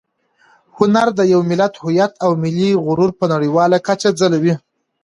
هنر 0.77 1.07
د 1.17 1.19
یو 1.33 1.41
ملت 1.49 1.73
هویت 1.81 2.11
او 2.23 2.31
ملي 2.43 2.71
غرور 2.85 3.11
په 3.19 3.25
نړیواله 3.33 3.77
کچه 3.87 4.09
ځلوي. 4.19 4.53